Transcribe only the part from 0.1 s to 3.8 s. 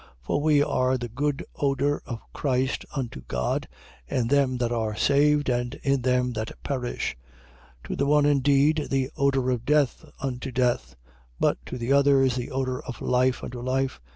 2:15. For we are the good odour of Christ unto God,